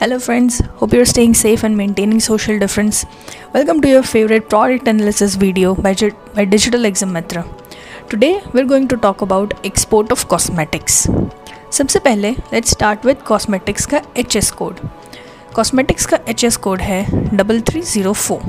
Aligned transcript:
Hello 0.00 0.18
friends 0.18 0.60
hope 0.80 0.92
you 0.94 0.98
are 1.00 1.04
staying 1.06 1.34
safe 1.34 1.64
and 1.66 1.74
maintaining 1.76 2.20
social 2.20 2.58
difference 2.58 3.04
welcome 3.54 3.80
to 3.80 3.88
your 3.88 4.02
favourite 4.02 4.48
product 4.48 4.88
analysis 4.88 5.36
video 5.38 5.72
by 5.76 6.44
digital 6.44 6.86
exam 6.86 7.10
Mitra 7.10 7.42
today 8.10 8.28
we 8.46 8.60
are 8.60 8.66
going 8.66 8.88
to 8.88 8.96
talk 8.96 9.22
about 9.22 9.54
export 9.66 10.12
of 10.12 10.24
cosmetics 10.26 11.02
सबसे 11.70 11.98
पहले 11.98 12.30
let's 12.52 12.70
start 12.70 13.06
with 13.06 13.22
cosmetics 13.26 13.86
का 13.86 14.02
HS 14.16 14.50
code 14.52 14.80
cosmetics 15.54 16.06
का 16.06 16.18
HS 16.28 16.56
code 16.58 16.80
है 16.80 17.04
double 17.36 17.60
three 17.60 17.82
zero 17.84 18.12
four 18.12 18.42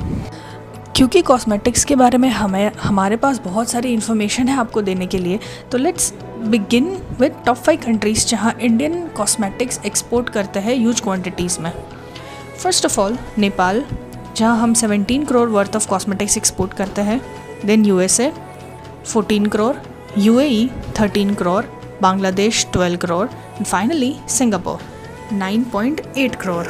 क्योंकि 0.99 1.21
cosmetics 1.21 1.83
के 1.85 1.95
बारे 1.95 2.17
में 2.17 2.27
हमें, 2.29 2.71
हमारे 2.79 3.15
पास 3.17 3.37
बहुत 3.39 3.69
सारी 3.69 3.91
इन्फॉर्मेशन 3.93 4.47
है 4.47 4.55
आपको 4.59 4.81
देने 4.81 5.05
के 5.07 5.17
लिए 5.17 5.39
तो 5.71 5.77
let's 5.77 6.13
begin 6.47 6.89
with 7.19 7.35
top 7.45 7.57
five 7.57 7.79
countries 7.85 8.25
जहाँ 8.27 8.53
इंडियन 8.61 9.07
कॉस्मेटिक्स 9.07 9.79
एक्सपोर्ट 9.85 10.29
करते 10.29 10.59
हैं 10.59 10.75
ह्यूज 10.75 11.01
क्वांटिटीज़ 11.01 11.59
में। 11.59 11.71
फ़र्स्ट 12.63 12.85
ऑफ़ 12.85 12.99
ऑल 12.99 13.17
नेपाल 13.37 13.83
जहाँ 14.37 14.57
हम 14.57 14.73
17 14.73 15.25
crore 15.27 15.47
worth 15.49 15.75
of 15.75 15.87
cosmetics 15.87 16.37
export 16.37 16.73
करते 16.73 17.01
हैं। 17.01 17.21
Then 17.65 17.85
USA 17.85 18.31
14 19.05 19.47
crore 19.47 19.75
UAE 20.17 20.69
13 20.99 21.35
crore 21.35 21.63
Bangladesh 22.01 22.65
12 22.75 22.97
crore 22.97 23.27
and 23.27 23.65
finally 23.65 24.15
Singapore 24.29 24.79
9.8 25.33 26.35
crore 26.35 26.65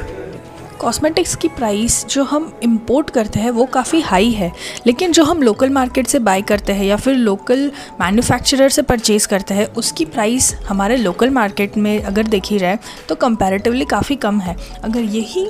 cosmetics 0.79 1.35
की 1.35 1.47
price 1.47 2.05
जो 2.07 2.23
हम 2.23 2.51
इंपोर्ट 2.63 3.09
करते 3.09 3.39
हैं, 3.39 3.49
वो 3.51 3.65
काफ़ी 3.65 3.99
हाई 4.01 4.29
है। 4.31 4.51
लेकिन 4.87 5.11
जो 5.11 5.23
हम 5.23 5.41
लोकल 5.43 5.69
मार्केट 5.69 6.07
से 6.07 6.19
बाई 6.19 6.41
करते 6.41 6.73
हैं 6.73 6.85
या 6.85 6.95
फिर 6.97 7.15
लोकल 7.15 7.71
मैन्युफैक्चरर 8.01 8.69
से 8.69 8.81
परचेज़ 8.81 9.27
करते 9.27 9.53
हैं, 9.53 9.65
उसकी 9.73 10.05
प्राइस 10.05 10.53
हमारे 10.67 10.97
लोकल 10.97 11.29
मार्केट 11.29 11.77
में 11.77 12.01
अगर 12.01 12.27
देखी 12.27 12.59
जाए 12.59 12.79
तो 13.09 13.15
कंपैरेटिवली 13.15 13.85
काफ़ी 13.85 14.15
कम 14.17 14.39
है। 14.39 14.55
अगर 14.83 14.99
यही 14.99 15.47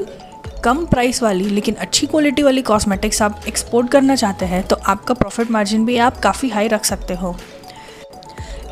कम 0.63 0.85
प्राइस 0.85 1.21
वाली, 1.23 1.45
लेकिन 1.45 1.75
अच्छी 1.75 2.07
क्वालिटी 2.07 2.43
वाली 2.43 2.61
कॉस्मेटिक्स 2.61 3.21
आप 3.21 3.43
एक्सपोर्ट 3.47 3.89
करना 3.91 4.15
चाहते 4.15 4.45
हैं 4.45 4.63
तो 4.67 4.75
आपका 4.85 5.13
प्रॉफिट 5.13 5.51
मार्जिन 5.51 5.85
भी 5.85 5.97
आप 5.97 6.17
काफ़ी 6.19 6.49
हाई 6.49 6.67
रख 6.67 6.85
सकते 6.85 7.13
हो। 7.13 7.35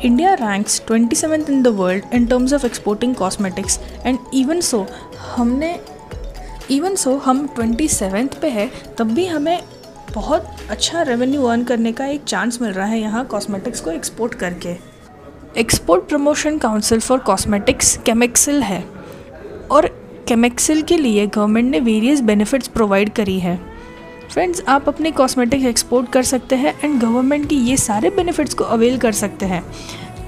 India 0.04 0.32
ranks 0.34 0.80
twenty 0.86 1.16
seventh 1.16 1.50
in 1.50 1.62
the 1.62 1.68
world 1.76 2.14
in 2.14 2.26
terms 2.26 2.52
of 2.52 2.66
exporting 2.66 3.14
cosmetics 3.14 3.78
and 4.06 4.18
even 4.34 4.60
so 4.60 4.86
हमने 5.36 5.72
इवन 6.70 6.94
सो 6.94 7.16
हम 7.16 7.46
ट्वेंटी 7.46 7.86
सेवेंथ 7.88 8.40
पे 8.42 8.48
है, 8.48 8.70
तब 8.98 9.12
भी 9.14 9.26
हमें 9.26 9.58
बहुत 10.14 10.46
अच्छा 10.70 11.02
रेवेन्यू 11.02 11.44
अर्न 11.44 11.62
करने 11.64 11.92
का 11.92 12.06
एक 12.06 12.24
चांस 12.24 12.60
मिल 12.62 12.72
रहा 12.72 12.86
है 12.86 12.98
यहाँ 13.00 13.24
कॉस्मेटिक्स 13.26 13.80
को 13.80 13.90
एक्सपोर्ट 13.90 14.34
करके। 14.34 14.76
Export 15.60 16.08
promotion 16.08 16.58
council 16.58 17.00
for 17.00 17.18
cosmetics 17.18 17.96
Chemexcil 17.96 18.62
है। 18.62 18.82
और 19.70 19.86
केमिक्सिल 20.28 20.82
के 20.82 20.96
लिए 20.96 21.26
गवर्नमेंट 21.26 21.70
ने 21.70 21.80
वेरियस 21.80 22.20
बेनिफिट्स 22.20 22.68
प्रोवाइड 22.68 23.12
करी 23.12 23.38
है। 23.40 23.56
फ्रेंड्स 24.30 24.62
आप 24.68 24.88
अपने 24.88 25.10
कॉस्मेटिक्स 25.10 25.64
एक्सपोर्ट 25.64 26.10
कर 26.12 26.22
सकते 26.22 26.56
हैं 26.56 26.74
एंड 26.84 27.00
गवर्नमेंट 27.00 27.48
की 27.48 27.56
ये 27.60 27.76
सारे 27.76 28.10
बेनिफिट्स 28.10 28.54
को 28.54 28.64
अवेल 28.66 28.98
कर 28.98 29.12
सकते 29.12 29.46
हैं। 29.46 29.62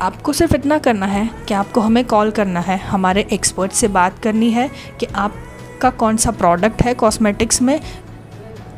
आपको 0.03 0.33
सिर्फ़ 0.33 0.55
इतना 0.55 0.79
करना 0.79 1.07
है 1.07 1.29
कि 1.49 1.55
आपको 1.55 1.81
हमें 1.81 2.05
कॉल 2.05 2.31
करना 2.31 2.61
है, 2.61 2.79
हमारे 2.79 3.27
एक्सपर्ट 3.33 3.73
से 3.73 3.89
बात 3.89 4.19
करनी 4.19 4.51
है 4.51 4.69
कि 5.01 5.07
आप 5.07 5.35
का 5.81 5.91
कौन 5.91 6.17
सा 6.17 6.31
प्रोडक्ट 6.31 6.83
है 6.83 6.95
कॉस्मेटिक्स 6.95 7.63
में, 7.63 7.81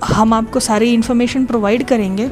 हम 0.05 0.33
आपको 0.35 0.61
सारी 0.61 0.93
इन्फॉर्मेशन 0.95 1.45
प्रोवाइड 1.47 1.85
करेंगे। 1.85 2.31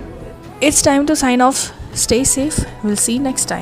It's 0.62 0.84
time 0.84 1.06
to 1.06 1.14
sign 1.14 1.42
off 1.42 1.70
stay 1.96 2.24
safe 2.24 2.60
will 2.86 2.96
see 2.96 3.18
next 3.18 3.48
time 3.48 3.58